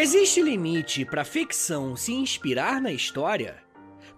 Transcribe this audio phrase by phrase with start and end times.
[0.00, 3.56] Existe limite para ficção se inspirar na história?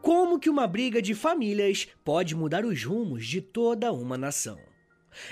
[0.03, 4.59] Como que uma briga de famílias pode mudar os rumos de toda uma nação?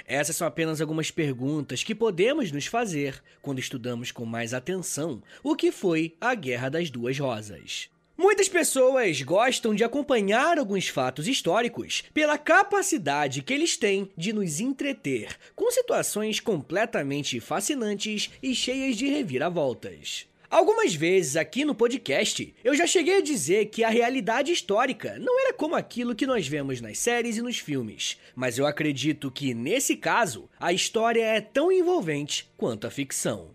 [0.06, 5.54] Essas são apenas algumas perguntas que podemos nos fazer quando estudamos com mais atenção o
[5.54, 7.90] que foi a Guerra das Duas Rosas.
[8.16, 14.60] Muitas pessoas gostam de acompanhar alguns fatos históricos pela capacidade que eles têm de nos
[14.60, 20.27] entreter com situações completamente fascinantes e cheias de reviravoltas.
[20.50, 25.38] Algumas vezes aqui no podcast eu já cheguei a dizer que a realidade histórica não
[25.38, 29.52] era como aquilo que nós vemos nas séries e nos filmes, mas eu acredito que
[29.52, 33.50] nesse caso a história é tão envolvente quanto a ficção.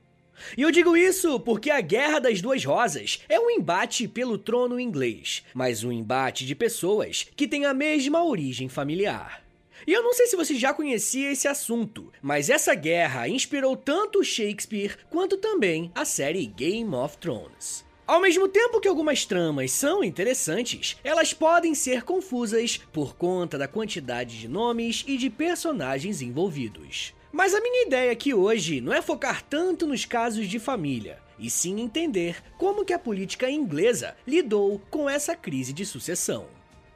[0.55, 4.79] E eu digo isso porque a Guerra das Duas Rosas é um embate pelo trono
[4.79, 9.43] inglês, mas um embate de pessoas que têm a mesma origem familiar.
[9.85, 14.23] E eu não sei se você já conhecia esse assunto, mas essa guerra inspirou tanto
[14.23, 17.83] Shakespeare quanto também a série Game of Thrones.
[18.05, 23.67] Ao mesmo tempo que algumas tramas são interessantes, elas podem ser confusas por conta da
[23.67, 27.13] quantidade de nomes e de personagens envolvidos.
[27.31, 31.49] Mas a minha ideia aqui hoje não é focar tanto nos casos de família, e
[31.49, 36.45] sim entender como que a política inglesa lidou com essa crise de sucessão.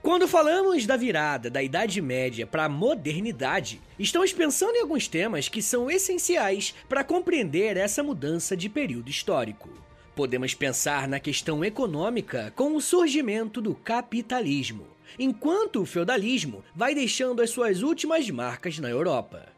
[0.07, 5.49] Quando falamos da virada da Idade Média para a modernidade, estamos pensando em alguns temas
[5.49, 9.69] que são essenciais para compreender essa mudança de período histórico.
[10.15, 14.87] Podemos pensar na questão econômica com o surgimento do capitalismo,
[15.19, 19.49] enquanto o feudalismo vai deixando as suas últimas marcas na Europa.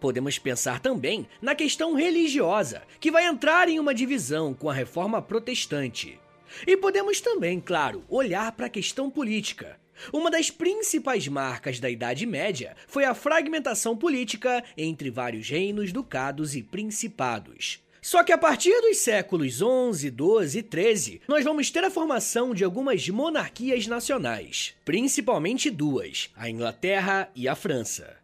[0.00, 5.20] Podemos pensar também na questão religiosa, que vai entrar em uma divisão com a reforma
[5.20, 6.18] protestante.
[6.66, 9.78] E podemos também, claro, olhar para a questão política.
[10.12, 16.56] Uma das principais marcas da Idade Média foi a fragmentação política entre vários reinos, ducados
[16.56, 17.80] e principados.
[18.02, 22.54] Só que a partir dos séculos 11, 12 e 13, nós vamos ter a formação
[22.54, 28.16] de algumas monarquias nacionais, principalmente duas, a Inglaterra e a França.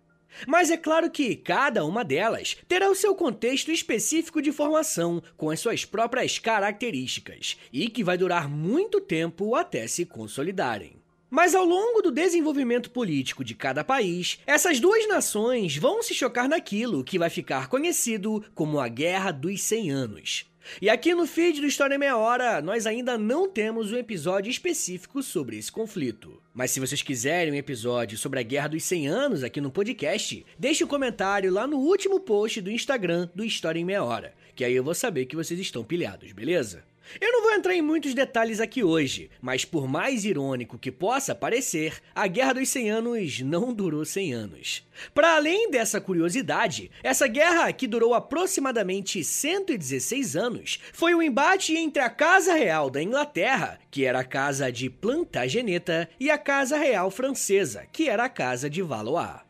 [0.46, 5.50] Mas é claro que cada uma delas terá o seu contexto específico de formação, com
[5.50, 10.95] as suas próprias características, e que vai durar muito tempo até se consolidarem.
[11.28, 16.48] Mas ao longo do desenvolvimento político de cada país, essas duas nações vão se chocar
[16.48, 20.46] naquilo que vai ficar conhecido como a Guerra dos 100 Anos.
[20.80, 24.50] E aqui no feed do História em Meia Hora, nós ainda não temos um episódio
[24.50, 26.42] específico sobre esse conflito.
[26.52, 30.44] Mas se vocês quiserem um episódio sobre a Guerra dos 100 Anos aqui no podcast,
[30.58, 34.64] deixe um comentário lá no último post do Instagram do História em Meia Hora, que
[34.64, 36.84] aí eu vou saber que vocês estão pilhados, beleza?
[37.20, 41.34] Eu não vou entrar em muitos detalhes aqui hoje, mas por mais irônico que possa
[41.34, 44.86] parecer, a Guerra dos 100 Anos não durou 100 anos.
[45.14, 52.02] Para além dessa curiosidade, essa guerra, que durou aproximadamente 116 anos, foi um embate entre
[52.02, 57.10] a Casa Real da Inglaterra, que era a Casa de Plantageneta, e a Casa Real
[57.10, 59.45] Francesa, que era a Casa de Valois.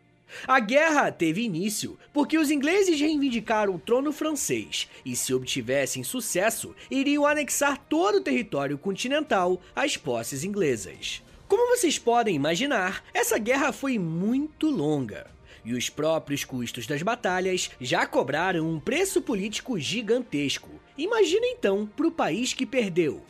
[0.47, 6.75] A guerra teve início porque os ingleses reivindicaram o trono francês e, se obtivessem sucesso,
[6.91, 11.23] iriam anexar todo o território continental às posses inglesas.
[11.47, 15.31] Como vocês podem imaginar, essa guerra foi muito longa.
[15.65, 20.71] E os próprios custos das batalhas já cobraram um preço político gigantesco.
[20.99, 23.23] Imagina então para o país que perdeu.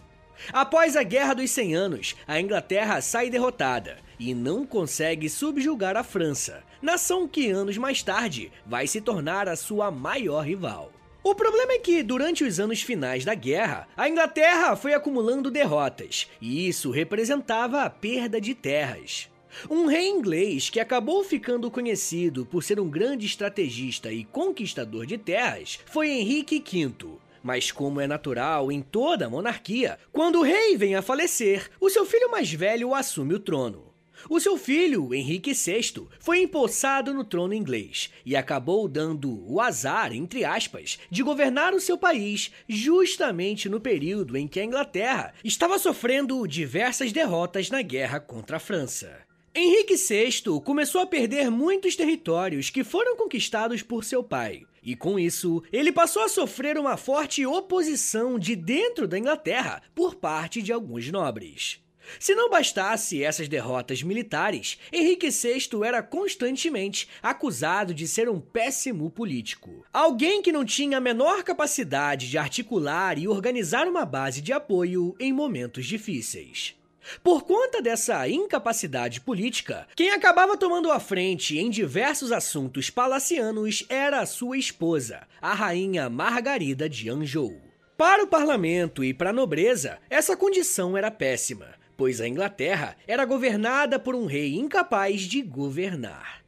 [0.53, 6.03] Após a Guerra dos 100 Anos, a Inglaterra sai derrotada e não consegue subjugar a
[6.03, 10.93] França, nação que anos mais tarde vai se tornar a sua maior rival.
[11.23, 16.31] O problema é que, durante os anos finais da guerra, a Inglaterra foi acumulando derrotas,
[16.41, 19.29] e isso representava a perda de terras.
[19.69, 25.19] Um rei inglês que acabou ficando conhecido por ser um grande estrategista e conquistador de
[25.19, 27.19] terras foi Henrique V.
[27.43, 32.05] Mas, como é natural em toda monarquia, quando o rei vem a falecer, o seu
[32.05, 33.86] filho mais velho assume o trono.
[34.29, 40.13] O seu filho, Henrique VI, foi empossado no trono inglês e acabou dando o azar,
[40.13, 45.79] entre aspas, de governar o seu país justamente no período em que a Inglaterra estava
[45.79, 49.27] sofrendo diversas derrotas na guerra contra a França.
[49.55, 55.19] Henrique VI começou a perder muitos territórios que foram conquistados por seu pai, e com
[55.19, 60.73] isso, ele passou a sofrer uma forte oposição de dentro da Inglaterra por parte de
[60.73, 61.81] alguns nobres.
[62.19, 69.11] Se não bastasse essas derrotas militares, Henrique VI era constantemente acusado de ser um péssimo
[69.11, 69.85] político.
[69.93, 75.15] Alguém que não tinha a menor capacidade de articular e organizar uma base de apoio
[75.19, 76.75] em momentos difíceis.
[77.23, 84.27] Por conta dessa incapacidade política, quem acabava tomando a frente em diversos assuntos palacianos era
[84.27, 87.61] sua esposa, a rainha Margarida de Anjou.
[87.97, 93.25] Para o parlamento e para a nobreza, essa condição era péssima, pois a Inglaterra era
[93.25, 96.45] governada por um rei incapaz de governar.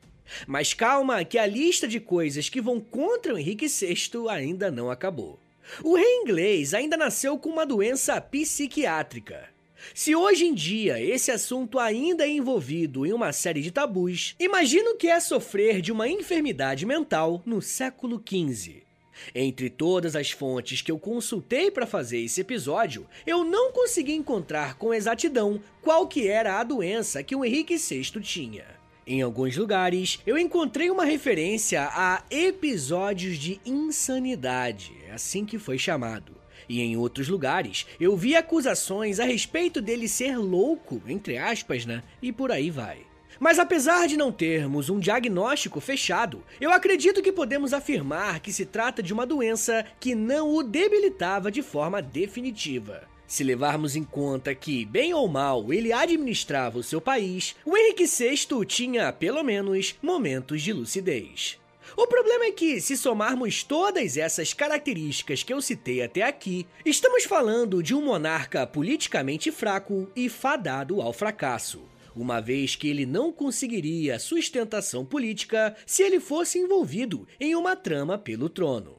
[0.47, 4.91] Mas calma, que a lista de coisas que vão contra o Henrique VI ainda não
[4.91, 5.39] acabou.
[5.83, 9.49] O rei inglês ainda nasceu com uma doença psiquiátrica.
[9.95, 14.97] Se hoje em dia esse assunto ainda é envolvido em uma série de tabus, imagino
[14.97, 18.88] que é sofrer de uma enfermidade mental no século XV.
[19.35, 24.75] Entre todas as fontes que eu consultei para fazer esse episódio, eu não consegui encontrar
[24.75, 28.79] com exatidão qual que era a doença que o Henrique VI tinha.
[29.07, 35.79] Em alguns lugares, eu encontrei uma referência a episódios de insanidade, é assim que foi
[35.79, 36.37] chamado.
[36.69, 42.03] E em outros lugares, eu vi acusações a respeito dele ser louco, entre aspas, né?
[42.21, 43.08] E por aí vai.
[43.41, 48.67] Mas apesar de não termos um diagnóstico fechado, eu acredito que podemos afirmar que se
[48.67, 53.07] trata de uma doença que não o debilitava de forma definitiva.
[53.29, 58.07] Se levarmos em conta que, bem ou mal, ele administrava o seu país, o Henrique
[58.07, 61.59] VI tinha, pelo menos, momentos de lucidez.
[61.97, 67.25] O problema é que, se somarmos todas essas características que eu citei até aqui, estamos
[67.25, 71.83] falando de um monarca politicamente fraco e fadado ao fracasso,
[72.19, 78.19] uma vez que ele não conseguiria sustentação política se ele fosse envolvido em uma trama
[78.19, 78.99] pelo trono.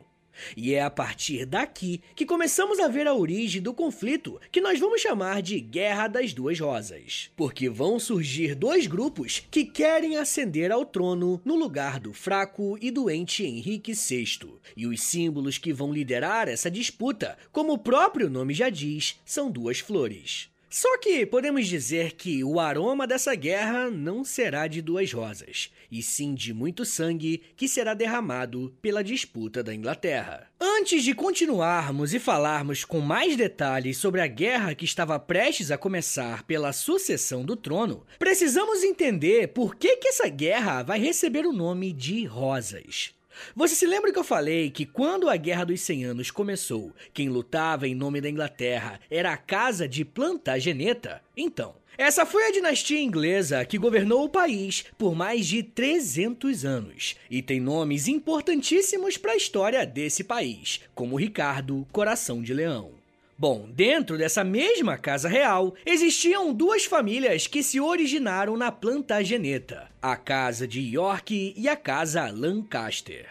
[0.56, 4.80] E é a partir daqui que começamos a ver a origem do conflito que nós
[4.80, 7.30] vamos chamar de Guerra das Duas Rosas.
[7.36, 12.92] Porque vão surgir dois grupos que querem ascender ao trono no lugar do fraco e
[12.92, 14.60] doente Henrique VI.
[14.76, 19.52] E os símbolos que vão liderar essa disputa, como o próprio nome já diz, são
[19.52, 20.50] duas flores.
[20.70, 26.04] Só que podemos dizer que o aroma dessa guerra não será de duas rosas, e
[26.04, 30.48] sim de muito sangue que será derramado pela disputa da Inglaterra.
[30.62, 35.78] Antes de continuarmos e falarmos com mais detalhes sobre a guerra que estava prestes a
[35.78, 41.54] começar pela sucessão do trono, precisamos entender por que, que essa guerra vai receber o
[41.54, 43.18] nome de Rosas.
[43.56, 47.30] Você se lembra que eu falei que quando a Guerra dos 100 Anos começou, quem
[47.30, 51.22] lutava em nome da Inglaterra era a Casa de Plantageneta?
[51.36, 57.18] Então, essa foi a dinastia inglesa que governou o país por mais de 300 anos
[57.30, 62.99] e tem nomes importantíssimos para a história desse país, como Ricardo Coração de Leão.
[63.40, 70.18] Bom, dentro dessa mesma casa real, existiam duas famílias que se originaram na Plantageneta, a
[70.18, 73.30] casa de York e a casa Lancaster.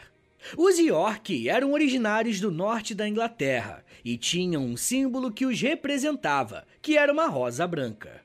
[0.56, 6.66] Os York eram originários do norte da Inglaterra e tinham um símbolo que os representava,
[6.81, 8.22] que era uma rosa branca.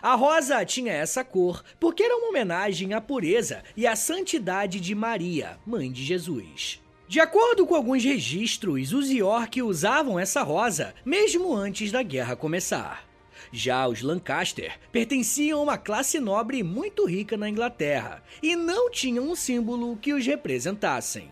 [0.00, 4.94] A rosa tinha essa cor porque era uma homenagem à pureza e à santidade de
[4.94, 6.80] Maria, mãe de Jesus.
[7.08, 13.06] De acordo com alguns registros, os York usavam essa rosa mesmo antes da guerra começar.
[13.52, 19.30] Já os Lancaster pertenciam a uma classe nobre muito rica na Inglaterra e não tinham
[19.30, 21.30] um símbolo que os representassem.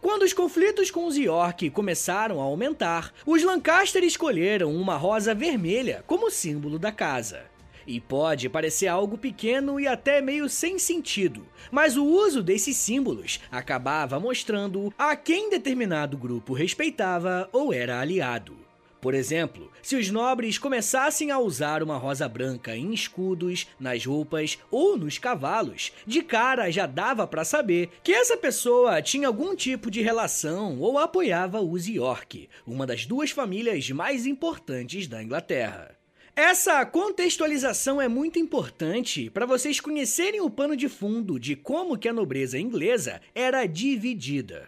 [0.00, 6.02] Quando os conflitos com os York começaram a aumentar, os Lancaster escolheram uma rosa vermelha
[6.06, 7.51] como símbolo da casa.
[7.86, 13.40] E pode parecer algo pequeno e até meio sem sentido, mas o uso desses símbolos
[13.50, 18.62] acabava mostrando a quem determinado grupo respeitava ou era aliado.
[19.02, 24.60] Por exemplo, se os nobres começassem a usar uma rosa branca em escudos, nas roupas
[24.70, 29.90] ou nos cavalos, de cara já dava para saber que essa pessoa tinha algum tipo
[29.90, 36.01] de relação ou apoiava os York, uma das duas famílias mais importantes da Inglaterra.
[36.34, 42.08] Essa contextualização é muito importante para vocês conhecerem o pano de fundo de como que
[42.08, 44.66] a nobreza inglesa era dividida.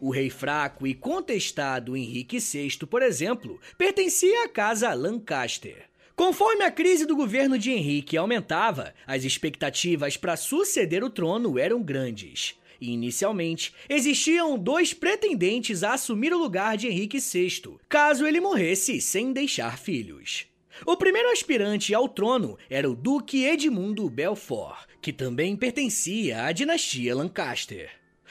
[0.00, 5.88] O rei fraco e contestado Henrique VI, por exemplo, pertencia à casa Lancaster.
[6.16, 11.80] Conforme a crise do governo de Henrique aumentava, as expectativas para suceder o trono eram
[11.80, 12.56] grandes.
[12.80, 19.32] Inicialmente, existiam dois pretendentes a assumir o lugar de Henrique VI, caso ele morresse sem
[19.32, 20.52] deixar filhos.
[20.84, 27.14] O primeiro aspirante ao trono era o Duque Edmundo Belfort, que também pertencia à dinastia
[27.14, 27.90] Lancaster.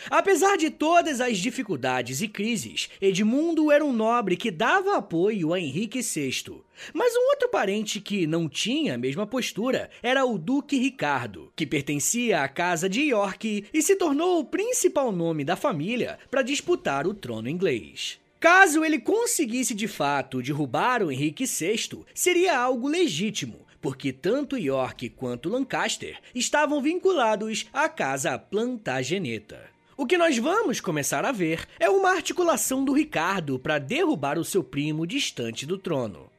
[0.09, 5.59] Apesar de todas as dificuldades e crises, Edmundo era um nobre que dava apoio a
[5.59, 6.61] Henrique VI.
[6.93, 11.65] Mas um outro parente que não tinha a mesma postura era o Duque Ricardo, que
[11.65, 17.07] pertencia à Casa de York e se tornou o principal nome da família para disputar
[17.07, 18.19] o trono inglês.
[18.43, 25.11] Caso ele conseguisse de fato derrubar o Henrique VI, seria algo legítimo, porque tanto York
[25.11, 29.61] quanto Lancaster estavam vinculados à casa Plantageneta.
[29.95, 34.43] O que nós vamos começar a ver é uma articulação do Ricardo para derrubar o
[34.43, 36.29] seu primo distante do trono.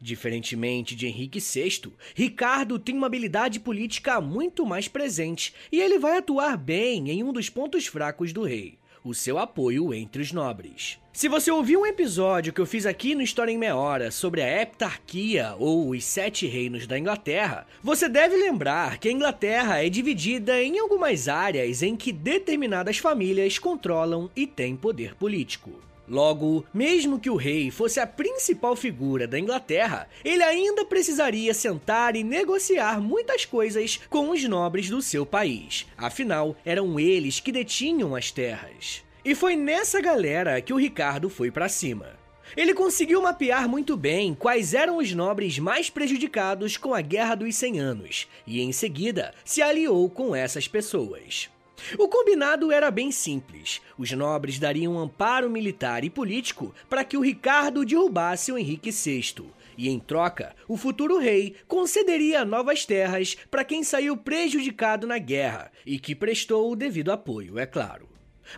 [0.00, 6.18] Diferentemente de Henrique VI, Ricardo tem uma habilidade política muito mais presente e ele vai
[6.18, 10.98] atuar bem em um dos pontos fracos do rei, o seu apoio entre os nobres.
[11.12, 14.40] Se você ouviu um episódio que eu fiz aqui no História em Meia Hora sobre
[14.40, 19.90] a heptarquia ou os sete reinos da Inglaterra, você deve lembrar que a Inglaterra é
[19.90, 25.70] dividida em algumas áreas em que determinadas famílias controlam e têm poder político.
[26.08, 32.16] Logo, mesmo que o rei fosse a principal figura da Inglaterra, ele ainda precisaria sentar
[32.16, 35.86] e negociar muitas coisas com os nobres do seu país.
[35.96, 39.02] Afinal, eram eles que detinham as terras.
[39.24, 42.20] E foi nessa galera que o Ricardo foi para cima.
[42.56, 47.54] Ele conseguiu mapear muito bem quais eram os nobres mais prejudicados com a Guerra dos
[47.54, 51.48] 100 Anos e, em seguida, se aliou com essas pessoas.
[51.98, 53.80] O combinado era bem simples.
[53.98, 59.50] Os nobres dariam amparo militar e político para que o Ricardo derrubasse o Henrique VI.
[59.76, 65.70] E em troca, o futuro rei concederia novas terras para quem saiu prejudicado na guerra
[65.86, 68.08] e que prestou o devido apoio, é claro.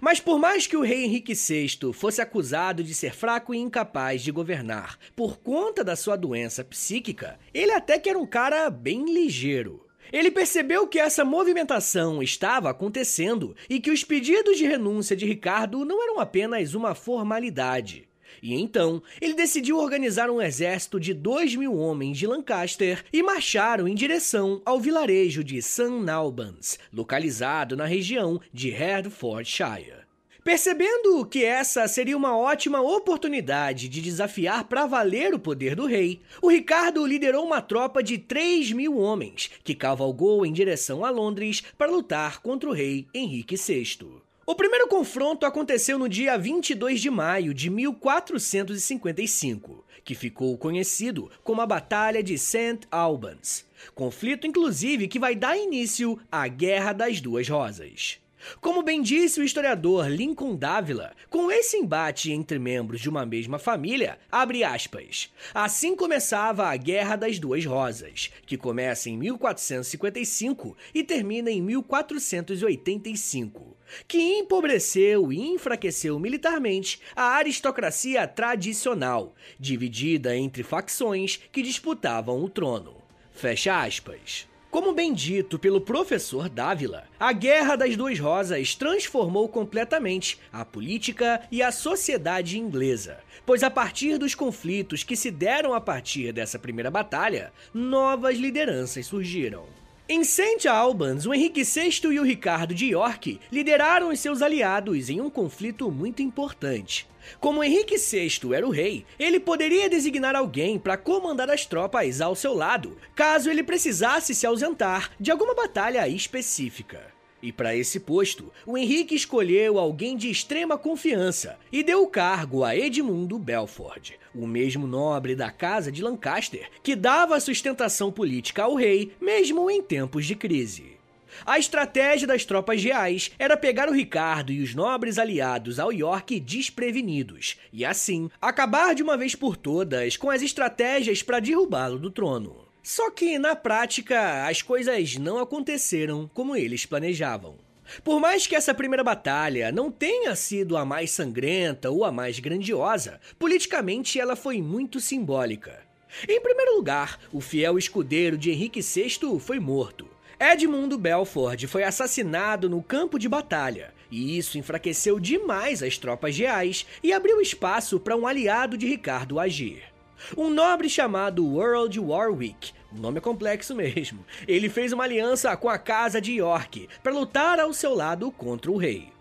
[0.01, 4.23] Mas por mais que o rei Henrique VI fosse acusado de ser fraco e incapaz
[4.23, 9.05] de governar por conta da sua doença psíquica, ele até que era um cara bem
[9.05, 9.84] ligeiro.
[10.13, 15.85] Ele percebeu que essa movimentação estava acontecendo e que os pedidos de renúncia de Ricardo
[15.85, 18.09] não eram apenas uma formalidade.
[18.43, 23.89] E então, ele decidiu organizar um exército de dois mil homens de Lancaster e marcharam
[23.89, 26.11] em direção ao vilarejo de St.
[26.11, 30.04] Albans, localizado na região de Hertfordshire.
[30.45, 36.21] Percebendo que essa seria uma ótima oportunidade de desafiar para valer o poder do rei,
[36.43, 41.63] o Ricardo liderou uma tropa de 3 mil homens que cavalgou em direção a Londres
[41.79, 43.97] para lutar contra o rei Henrique VI.
[44.45, 51.63] O primeiro confronto aconteceu no dia 22 de maio de 1455, que ficou conhecido como
[51.63, 52.81] a Batalha de St.
[52.91, 58.23] Albans, conflito inclusive que vai dar início à Guerra das Duas Rosas.
[58.61, 63.59] Como bem disse o historiador Lincoln Dávila, com esse embate entre membros de uma mesma
[63.59, 71.03] família, abre aspas, assim começava a Guerra das Duas Rosas, que começa em 1455 e
[71.03, 81.63] termina em 1485, que empobreceu e enfraqueceu militarmente a aristocracia tradicional, dividida entre facções que
[81.63, 83.03] disputavam o trono.
[83.33, 84.47] Fecha aspas.
[84.75, 91.47] Como bem dito pelo professor Dávila, a Guerra das Duas Rosas transformou completamente a política
[91.49, 96.59] e a sociedade inglesa, pois a partir dos conflitos que se deram a partir dessa
[96.59, 99.65] primeira batalha, novas lideranças surgiram.
[100.07, 100.69] Em St.
[100.69, 105.31] Albans, o Henrique VI e o Ricardo de York lideraram os seus aliados em um
[105.31, 107.09] conflito muito importante.
[107.41, 112.35] Como Henrique VI era o rei, ele poderia designar alguém para comandar as tropas ao
[112.35, 117.14] seu lado, caso ele precisasse se ausentar de alguma batalha específica.
[117.45, 122.65] E para esse posto, o Henrique escolheu alguém de extrema confiança e deu o cargo
[122.65, 128.75] a Edmundo Belford, o mesmo nobre da casa de Lancaster que dava sustentação política ao
[128.75, 130.97] rei mesmo em tempos de crise.
[131.45, 136.41] A estratégia das tropas reais era pegar o Ricardo e os nobres aliados ao York
[136.41, 142.11] desprevenidos, e assim acabar de uma vez por todas com as estratégias para derrubá-lo do
[142.11, 142.64] trono.
[142.85, 147.57] Só que, na prática, as coisas não aconteceram como eles planejavam.
[148.05, 152.39] Por mais que essa primeira batalha não tenha sido a mais sangrenta ou a mais
[152.39, 155.81] grandiosa, politicamente ela foi muito simbólica.
[156.29, 160.07] Em primeiro lugar, o fiel escudeiro de Henrique VI foi morto.
[160.39, 166.85] Edmundo Belford foi assassinado no campo de batalha, e isso enfraqueceu demais as tropas reais
[167.03, 169.94] e abriu espaço para um aliado de Ricardo agir.
[170.37, 175.69] Um nobre chamado World Warwick, o nome é complexo mesmo, ele fez uma aliança com
[175.69, 179.13] a Casa de York para lutar ao seu lado contra o rei.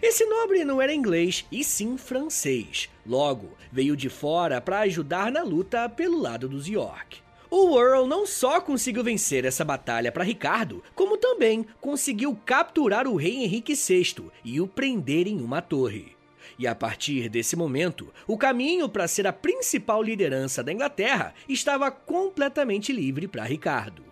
[0.00, 5.42] Esse nobre não era inglês e sim francês, logo veio de fora para ajudar na
[5.42, 7.18] luta pelo lado dos York.
[7.50, 13.16] O Earl não só conseguiu vencer essa batalha para Ricardo, como também conseguiu capturar o
[13.16, 16.13] rei Henrique VI e o prender em uma torre.
[16.58, 21.90] E a partir desse momento, o caminho para ser a principal liderança da Inglaterra estava
[21.90, 24.04] completamente livre para Ricardo.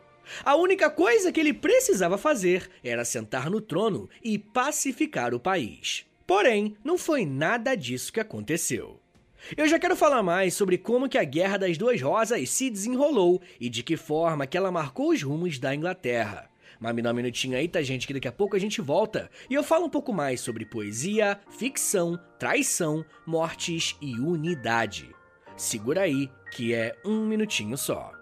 [0.44, 6.06] A única coisa que ele precisava fazer era sentar no trono e pacificar o país.
[6.26, 8.98] Porém, não foi nada disso que aconteceu.
[9.56, 13.40] Eu já quero falar mais sobre como que a Guerra das Duas Rosas se desenrolou
[13.60, 16.48] e de que forma que ela marcou os rumos da Inglaterra.
[16.82, 18.08] Mas me dá um minutinho aí, tá, gente?
[18.08, 21.38] Que daqui a pouco a gente volta e eu falo um pouco mais sobre poesia,
[21.48, 25.08] ficção, traição, mortes e unidade.
[25.56, 28.21] Segura aí, que é um minutinho só.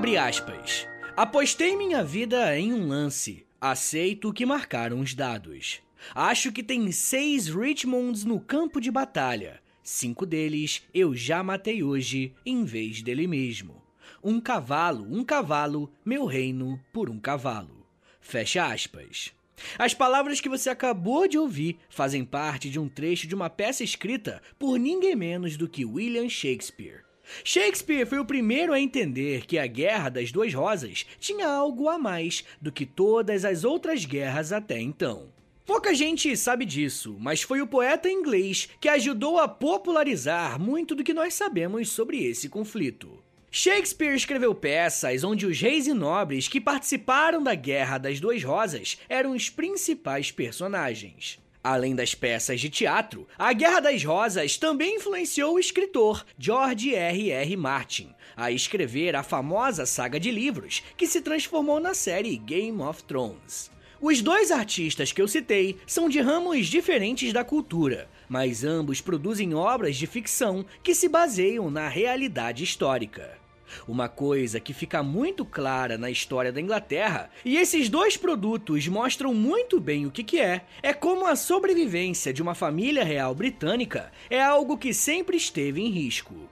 [0.00, 0.88] Abre aspas.
[1.14, 3.44] Apostei minha vida em um lance.
[3.60, 5.82] Aceito que marcaram os dados.
[6.14, 9.60] Acho que tem seis Richmonds no campo de batalha.
[9.82, 13.82] Cinco deles eu já matei hoje em vez dele mesmo.
[14.24, 17.86] Um cavalo, um cavalo, meu reino por um cavalo.
[18.22, 19.34] Fecha aspas.
[19.78, 23.84] As palavras que você acabou de ouvir fazem parte de um trecho de uma peça
[23.84, 27.09] escrita por ninguém menos do que William Shakespeare.
[27.44, 31.98] Shakespeare foi o primeiro a entender que a Guerra das Duas Rosas tinha algo a
[31.98, 35.28] mais do que todas as outras guerras até então.
[35.64, 41.04] Pouca gente sabe disso, mas foi o poeta inglês que ajudou a popularizar muito do
[41.04, 43.22] que nós sabemos sobre esse conflito.
[43.52, 48.98] Shakespeare escreveu peças onde os reis e nobres que participaram da Guerra das Duas Rosas
[49.08, 51.38] eram os principais personagens.
[51.62, 57.30] Além das peças de teatro, a Guerra das Rosas também influenciou o escritor George R.
[57.30, 57.56] R.
[57.56, 63.04] Martin a escrever a famosa saga de livros que se transformou na série Game of
[63.04, 63.70] Thrones.
[64.00, 69.52] Os dois artistas que eu citei são de ramos diferentes da cultura, mas ambos produzem
[69.54, 73.39] obras de ficção que se baseiam na realidade histórica.
[73.86, 79.34] Uma coisa que fica muito clara na história da Inglaterra, e esses dois produtos mostram
[79.34, 84.10] muito bem o que, que é, é como a sobrevivência de uma família real britânica
[84.28, 86.48] é algo que sempre esteve em risco.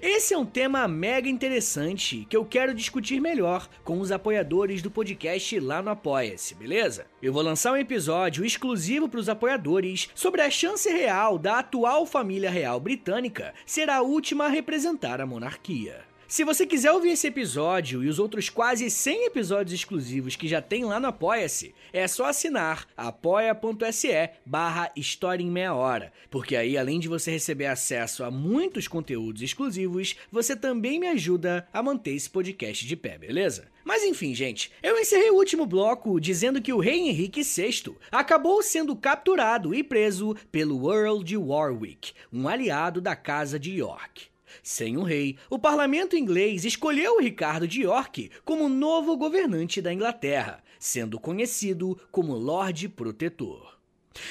[0.00, 4.90] Esse é um tema mega interessante que eu quero discutir melhor com os apoiadores do
[4.90, 7.06] podcast lá no Apoia-se, beleza?
[7.22, 12.06] Eu vou lançar um episódio exclusivo para os apoiadores sobre a chance real da atual
[12.06, 16.09] família real britânica ser a última a representar a monarquia.
[16.30, 20.62] Se você quiser ouvir esse episódio e os outros quase 100 episódios exclusivos que já
[20.62, 26.78] tem lá no Apoia-se, é só assinar apoia.se barra História em Meia Hora, porque aí
[26.78, 32.12] além de você receber acesso a muitos conteúdos exclusivos, você também me ajuda a manter
[32.12, 33.66] esse podcast de pé, beleza?
[33.84, 38.62] Mas enfim, gente, eu encerrei o último bloco dizendo que o rei Henrique VI acabou
[38.62, 44.29] sendo capturado e preso pelo Earl de Warwick, um aliado da Casa de York.
[44.62, 50.62] Sem um rei, o parlamento inglês escolheu Ricardo de York como novo governante da Inglaterra,
[50.78, 53.78] sendo conhecido como Lorde Protetor.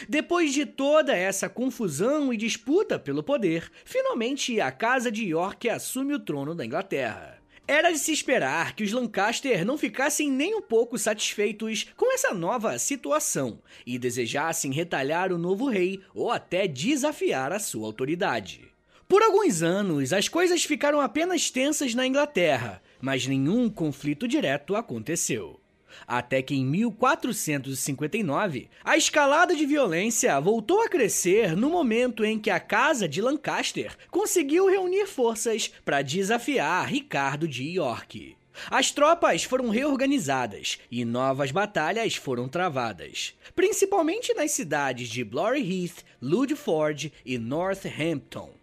[0.08, 6.14] Depois de toda essa confusão e disputa pelo poder, finalmente a Casa de York assume
[6.14, 7.40] o trono da Inglaterra.
[7.68, 12.34] Era de se esperar que os Lancaster não ficassem nem um pouco satisfeitos com essa
[12.34, 18.69] nova situação e desejassem retalhar o novo rei ou até desafiar a sua autoridade.
[19.10, 25.60] Por alguns anos, as coisas ficaram apenas tensas na Inglaterra, mas nenhum conflito direto aconteceu.
[26.06, 32.52] Até que em 1459, a escalada de violência voltou a crescer no momento em que
[32.52, 38.38] a Casa de Lancaster conseguiu reunir forças para desafiar Ricardo de York.
[38.70, 46.06] As tropas foram reorganizadas e novas batalhas foram travadas, principalmente nas cidades de Blorry Heath,
[46.22, 48.59] Ludford e Northampton.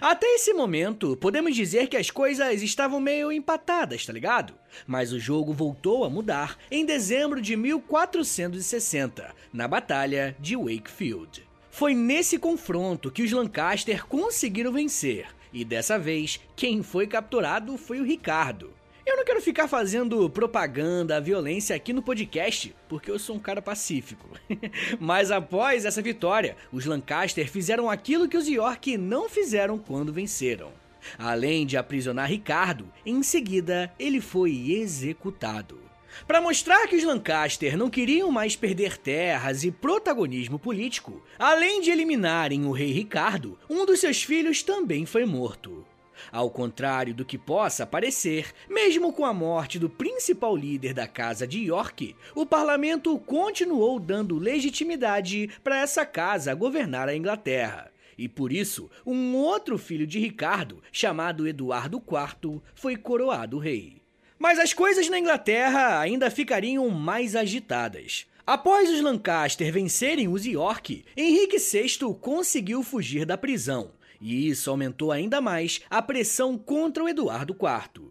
[0.00, 4.54] Até esse momento, podemos dizer que as coisas estavam meio empatadas, tá ligado?
[4.86, 11.46] Mas o jogo voltou a mudar em dezembro de 1460, na Batalha de Wakefield.
[11.70, 18.00] Foi nesse confronto que os Lancaster conseguiram vencer, e dessa vez, quem foi capturado foi
[18.00, 18.72] o Ricardo,
[19.08, 23.62] eu não quero ficar fazendo propaganda violência aqui no podcast, porque eu sou um cara
[23.62, 24.28] pacífico.
[25.00, 30.70] Mas após essa vitória, os Lancaster fizeram aquilo que os York não fizeram quando venceram.
[31.18, 35.80] Além de aprisionar Ricardo, em seguida ele foi executado.
[36.26, 41.90] Para mostrar que os Lancaster não queriam mais perder terras e protagonismo político, além de
[41.90, 45.86] eliminarem o rei Ricardo, um dos seus filhos também foi morto.
[46.30, 51.46] Ao contrário do que possa parecer, mesmo com a morte do principal líder da Casa
[51.46, 57.90] de York, o parlamento continuou dando legitimidade para essa casa governar a Inglaterra.
[58.18, 64.02] E por isso, um outro filho de Ricardo, chamado Eduardo IV, foi coroado rei.
[64.38, 68.26] Mas as coisas na Inglaterra ainda ficariam mais agitadas.
[68.46, 75.12] Após os Lancaster vencerem os York, Henrique VI conseguiu fugir da prisão, e isso aumentou
[75.12, 78.08] ainda mais a pressão contra o Eduardo IV.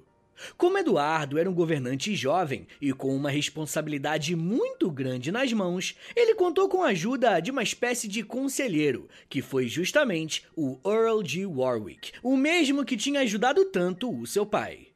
[0.55, 6.35] Como Eduardo era um governante jovem e com uma responsabilidade muito grande nas mãos, ele
[6.35, 11.43] contou com a ajuda de uma espécie de conselheiro, que foi justamente o Earl de
[11.45, 14.87] Warwick, o mesmo que tinha ajudado tanto o seu pai.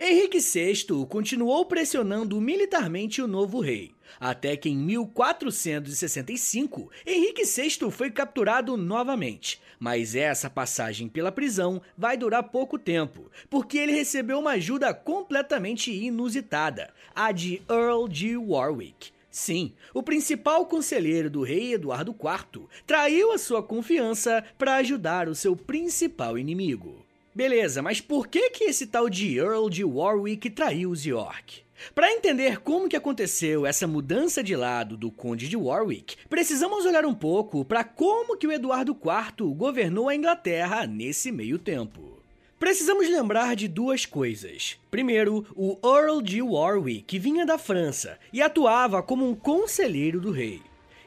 [0.00, 8.10] Henrique VI continuou pressionando militarmente o novo rei, até que em 1465 Henrique VI foi
[8.10, 9.60] capturado novamente.
[9.78, 15.92] Mas essa passagem pela prisão vai durar pouco tempo, porque ele recebeu uma ajuda completamente
[15.92, 19.10] inusitada, a de Earl de Warwick.
[19.30, 25.34] Sim, o principal conselheiro do rei Eduardo IV traiu a sua confiança para ajudar o
[25.34, 27.04] seu principal inimigo.
[27.34, 31.65] Beleza, mas por que que esse tal de Earl de Warwick traiu os York?
[31.94, 37.04] Para entender como que aconteceu essa mudança de lado do Conde de Warwick, precisamos olhar
[37.04, 42.16] um pouco para como que o Eduardo IV governou a Inglaterra nesse meio tempo.
[42.58, 44.78] Precisamos lembrar de duas coisas.
[44.90, 50.62] Primeiro, o Earl de Warwick vinha da França e atuava como um conselheiro do rei.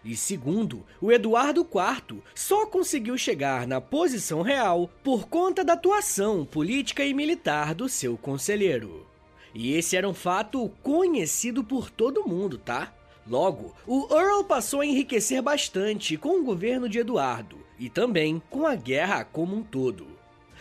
[0.06, 6.46] E segundo, o Eduardo IV só conseguiu chegar na posição real por conta da atuação
[6.46, 9.09] política e militar do seu conselheiro.
[9.54, 12.94] E esse era um fato conhecido por todo mundo, tá?
[13.28, 18.66] Logo, o Earl passou a enriquecer bastante com o governo de Eduardo e também com
[18.66, 20.08] a guerra como um todo.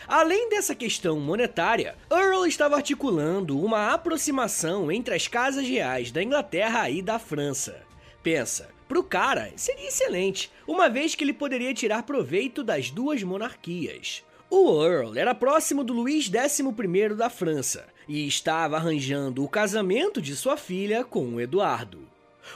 [0.07, 6.89] Além dessa questão monetária, Earl estava articulando uma aproximação entre as casas reais da Inglaterra
[6.89, 7.81] e da França.
[8.23, 14.23] Pensa, Pro cara, seria excelente, uma vez que ele poderia tirar proveito das duas monarquias.
[14.51, 20.35] O Earl era próximo do Luís XI da França e estava arranjando o casamento de
[20.35, 22.09] sua filha com o Eduardo.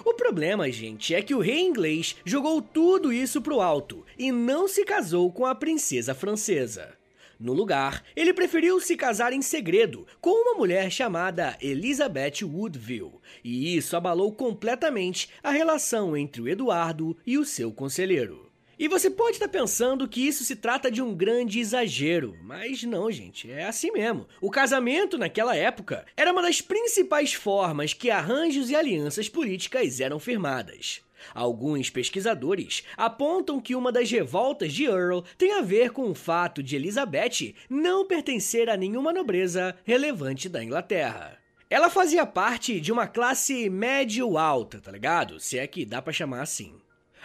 [0.03, 4.67] O problema, gente, é que o rei inglês jogou tudo isso pro alto e não
[4.67, 6.97] se casou com a princesa francesa.
[7.39, 13.77] No lugar, ele preferiu se casar em segredo com uma mulher chamada Elizabeth Woodville, e
[13.77, 18.53] isso abalou completamente a relação entre o Eduardo e o seu conselheiro.
[18.84, 23.10] E você pode estar pensando que isso se trata de um grande exagero, mas não,
[23.10, 24.28] gente, é assim mesmo.
[24.41, 30.19] O casamento naquela época era uma das principais formas que arranjos e alianças políticas eram
[30.19, 31.00] firmadas.
[31.34, 36.62] Alguns pesquisadores apontam que uma das revoltas de Earl tem a ver com o fato
[36.62, 41.39] de Elizabeth não pertencer a nenhuma nobreza relevante da Inglaterra.
[41.69, 45.39] Ela fazia parte de uma classe médio-alta, tá ligado?
[45.39, 46.83] Se é que dá para chamar assim.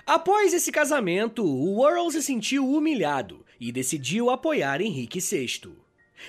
[0.08, 5.68] Após esse casamento, o Earl se sentiu humilhado e decidiu apoiar Henrique VI.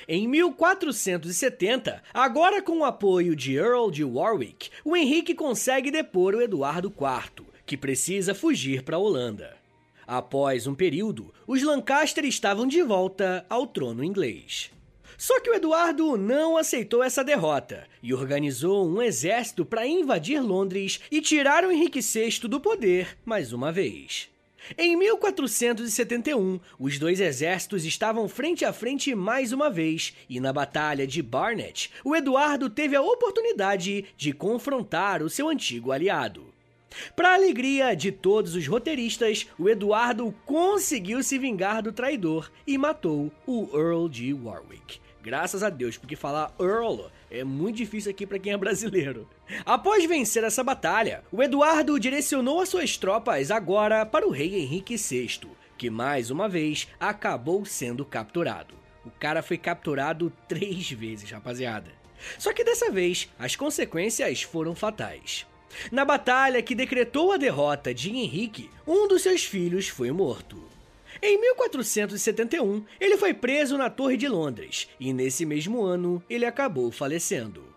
[0.06, 6.42] Em 1470, agora com o apoio de Earl de Warwick, o Henrique consegue depor o
[6.42, 9.56] Eduardo IV, que precisa fugir para a Holanda.
[10.06, 14.72] Após um período, os Lancaster estavam de volta ao trono inglês.
[15.20, 21.02] Só que o Eduardo não aceitou essa derrota e organizou um exército para invadir Londres
[21.12, 24.30] e tirar o Henrique VI do poder mais uma vez.
[24.78, 31.06] Em 1471, os dois exércitos estavam frente a frente mais uma vez, e na Batalha
[31.06, 36.46] de Barnet, o Eduardo teve a oportunidade de confrontar o seu antigo aliado.
[37.14, 43.30] Para alegria de todos os roteiristas, o Eduardo conseguiu se vingar do traidor e matou
[43.46, 45.02] o Earl de Warwick.
[45.30, 49.30] Graças a Deus, porque falar Earl é muito difícil aqui para quem é brasileiro.
[49.64, 54.98] Após vencer essa batalha, o Eduardo direcionou as suas tropas agora para o rei Henrique
[54.98, 58.74] VI, que mais uma vez acabou sendo capturado.
[59.06, 61.92] O cara foi capturado três vezes, rapaziada.
[62.40, 65.46] Só que dessa vez, as consequências foram fatais.
[65.92, 70.79] Na batalha que decretou a derrota de Henrique, um dos seus filhos foi morto.
[71.22, 76.92] Em 1471, ele foi preso na Torre de Londres e nesse mesmo ano ele acabou
[76.92, 77.70] falecendo.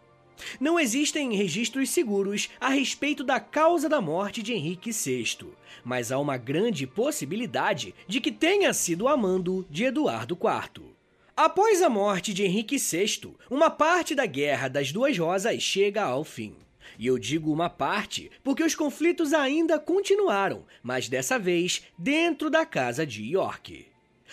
[0.60, 5.48] Não existem registros seguros a respeito da causa da morte de Henrique VI,
[5.84, 10.92] mas há uma grande possibilidade de que tenha sido amando de Eduardo IV.
[11.36, 16.24] Após a morte de Henrique VI, uma parte da Guerra das Duas Rosas chega ao
[16.24, 16.54] fim.
[17.02, 22.64] E eu digo uma parte porque os conflitos ainda continuaram, mas dessa vez dentro da
[22.64, 23.86] casa de York.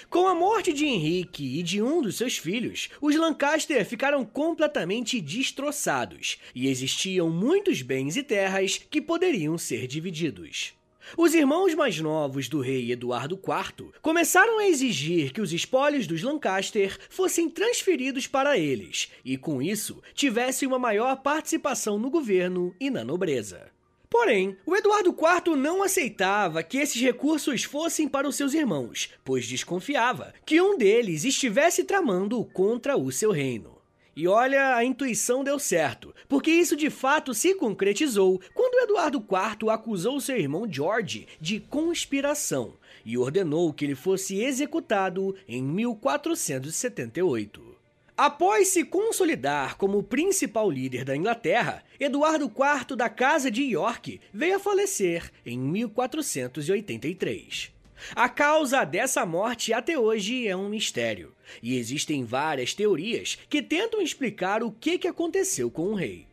[0.07, 5.19] Com a morte de Henrique e de um dos seus filhos, os Lancaster ficaram completamente
[5.19, 10.78] destroçados e existiam muitos bens e terras que poderiam ser divididos.
[11.17, 16.21] Os irmãos mais novos do rei Eduardo IV começaram a exigir que os espólios dos
[16.21, 22.89] Lancaster fossem transferidos para eles e, com isso, tivessem uma maior participação no governo e
[22.89, 23.71] na nobreza.
[24.09, 29.47] Porém, o Eduardo IV não aceitava que esses recursos fossem para os seus irmãos, pois
[29.47, 33.78] desconfiava que um deles estivesse tramando contra o seu reino.
[34.19, 39.69] E olha, a intuição deu certo, porque isso de fato se concretizou quando Eduardo IV
[39.69, 42.73] acusou seu irmão George de conspiração
[43.05, 47.77] e ordenou que ele fosse executado em 1478.
[48.17, 54.57] Após se consolidar como principal líder da Inglaterra, Eduardo IV da Casa de York veio
[54.57, 57.71] a falecer em 1483.
[58.15, 64.01] A causa dessa morte até hoje é um mistério, e existem várias teorias que tentam
[64.01, 66.29] explicar o que aconteceu com o rei.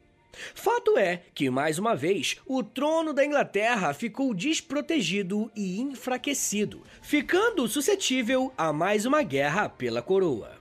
[0.55, 7.67] Fato é que, mais uma vez, o trono da Inglaterra ficou desprotegido e enfraquecido, ficando
[7.67, 10.57] suscetível a mais uma guerra pela coroa.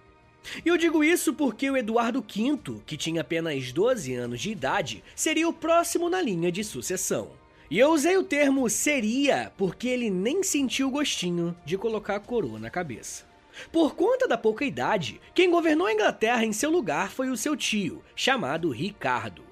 [0.66, 5.50] Eu digo isso porque o Eduardo V, que tinha apenas 12 anos de idade, seria
[5.50, 7.32] o próximo na linha de sucessão.
[7.70, 12.20] E eu usei o termo seria porque ele nem sentiu o gostinho de colocar a
[12.20, 13.26] coroa na cabeça.
[13.72, 17.56] Por conta da pouca idade, quem governou a Inglaterra em seu lugar foi o seu
[17.56, 19.44] tio, chamado Ricardo.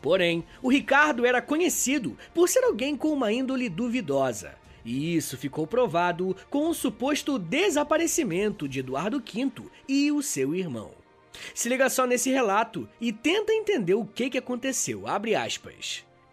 [0.00, 5.66] Porém, o Ricardo era conhecido por ser alguém com uma índole duvidosa, e isso ficou
[5.66, 10.90] provado com o suposto desaparecimento de Eduardo V e o seu irmão.
[11.54, 15.04] Se liga só nesse relato e tenta entender o que, que aconteceu.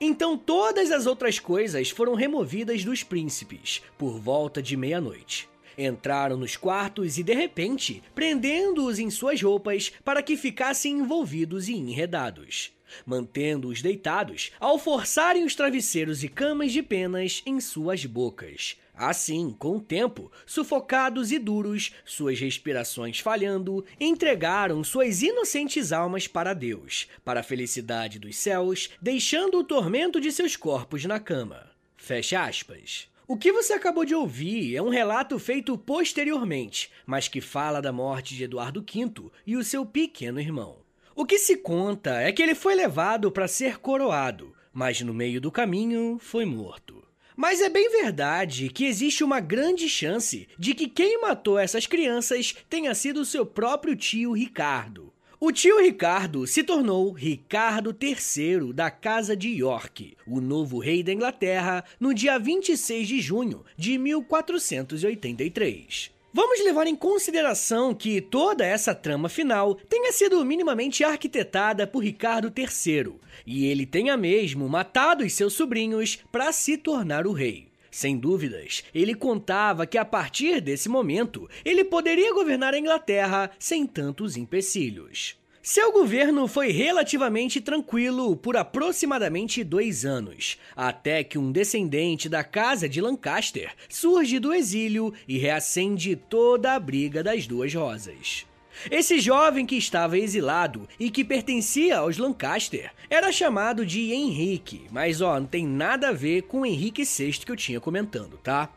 [0.01, 5.49] Então todas as outras coisas foram removidas dos príncipes, por volta de meia-noite.
[5.81, 11.73] Entraram nos quartos e, de repente, prendendo-os em suas roupas para que ficassem envolvidos e
[11.73, 12.73] enredados
[13.05, 18.77] mantendo-os deitados ao forçarem os travesseiros e camas de penas em suas bocas.
[18.95, 26.53] Assim, com o tempo, sufocados e duros, suas respirações falhando, entregaram suas inocentes almas para
[26.53, 31.71] Deus, para a felicidade dos céus, deixando o tormento de seus corpos na cama.
[31.95, 33.08] Fecha aspas.
[33.31, 37.91] O que você acabou de ouvir é um relato feito posteriormente, mas que fala da
[37.91, 40.77] morte de Eduardo V e o seu pequeno irmão.
[41.15, 45.39] O que se conta é que ele foi levado para ser coroado, mas no meio
[45.39, 47.05] do caminho foi morto.
[47.37, 52.55] Mas é bem verdade que existe uma grande chance de que quem matou essas crianças
[52.67, 55.08] tenha sido seu próprio tio Ricardo.
[55.41, 61.13] O tio Ricardo se tornou Ricardo III da Casa de York, o novo rei da
[61.13, 66.11] Inglaterra, no dia 26 de junho de 1483.
[66.33, 72.51] Vamos levar em consideração que toda essa trama final tenha sido minimamente arquitetada por Ricardo
[72.53, 73.13] III,
[73.47, 77.68] e ele tenha mesmo matado os seus sobrinhos para se tornar o rei.
[77.99, 83.85] Sem dúvidas, ele contava que a partir desse momento ele poderia governar a Inglaterra sem
[83.85, 85.35] tantos empecilhos.
[85.61, 92.87] Seu governo foi relativamente tranquilo por aproximadamente dois anos, até que um descendente da Casa
[92.87, 98.45] de Lancaster surge do exílio e reacende toda a briga das duas rosas.
[98.89, 105.21] Esse jovem que estava exilado e que pertencia aos Lancaster era chamado de Henrique, mas
[105.21, 108.69] ó, não tem nada a ver com o Henrique VI que eu tinha comentando, tá?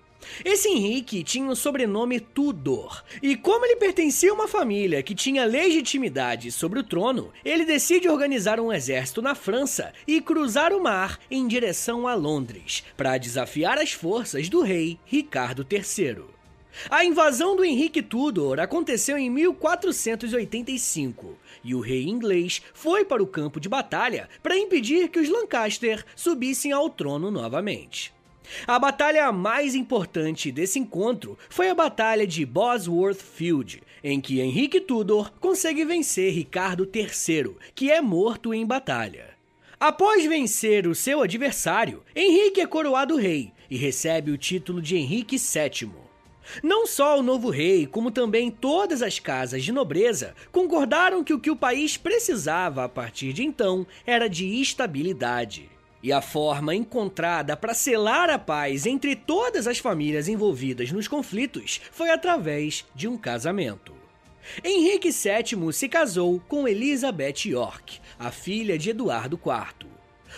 [0.45, 5.45] Esse Henrique tinha o sobrenome Tudor, e como ele pertencia a uma família que tinha
[5.45, 11.19] legitimidade sobre o trono, ele decide organizar um exército na França e cruzar o mar
[11.31, 16.32] em direção a Londres, para desafiar as forças do rei Ricardo III.
[16.91, 23.27] A invasão do Henrique Tudor aconteceu em 1485 e o rei inglês foi para o
[23.27, 28.13] campo de batalha para impedir que os Lancaster subissem ao trono novamente.
[28.67, 34.81] A batalha mais importante desse encontro foi a Batalha de Bosworth Field, em que Henrique
[34.81, 39.31] Tudor consegue vencer Ricardo III, que é morto em batalha.
[39.79, 45.37] Após vencer o seu adversário, Henrique é coroado rei e recebe o título de Henrique
[45.37, 46.02] VII.
[46.63, 51.41] Não só o novo rei, como também todas as casas de nobreza concordaram que o
[51.41, 55.71] que o país precisava a partir de então era de estabilidade.
[56.03, 61.81] E a forma encontrada para selar a paz entre todas as famílias envolvidas nos conflitos
[61.93, 63.93] foi através de um casamento.
[64.65, 69.92] Henrique VII se casou com Elizabeth York, a filha de Eduardo IV.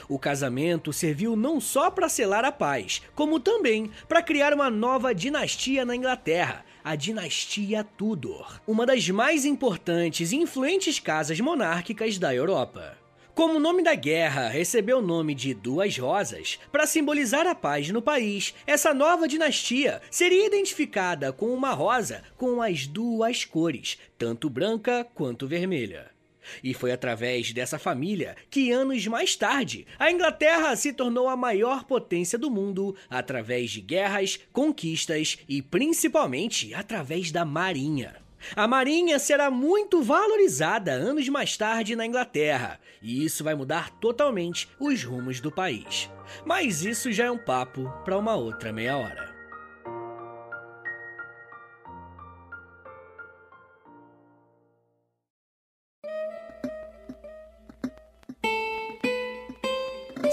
[0.09, 5.15] O casamento serviu não só para selar a paz, como também para criar uma nova
[5.15, 12.35] dinastia na Inglaterra, a dinastia Tudor, uma das mais importantes e influentes casas monárquicas da
[12.35, 12.99] Europa.
[13.35, 17.91] Como o nome da guerra recebeu o nome de Duas Rosas, para simbolizar a paz
[17.91, 24.49] no país, essa nova dinastia seria identificada com uma rosa com as duas cores, tanto
[24.49, 26.14] branca quanto vermelha.
[26.63, 31.85] E foi através dessa família que, anos mais tarde, a Inglaterra se tornou a maior
[31.85, 38.25] potência do mundo através de guerras, conquistas e principalmente através da Marinha.
[38.55, 44.69] A marinha será muito valorizada anos mais tarde na Inglaterra, e isso vai mudar totalmente
[44.79, 46.11] os rumos do país.
[46.45, 49.34] Mas isso já é um papo para uma outra meia hora.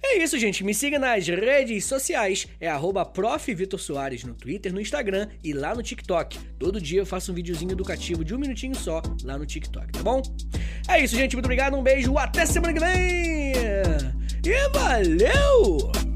[0.04, 0.64] É isso, gente.
[0.64, 2.48] Me siga nas redes sociais.
[2.60, 3.06] É arroba
[4.26, 6.38] no Twitter, no Instagram e lá no TikTok.
[6.60, 10.04] Todo dia eu faço um videozinho educativo de um minutinho só lá no TikTok, tá
[10.04, 10.22] bom?
[10.88, 11.36] É isso, gente.
[11.36, 11.76] Muito obrigado.
[11.76, 12.18] Um beijo.
[12.18, 13.54] Até semana que vem.
[14.44, 16.11] E valeu!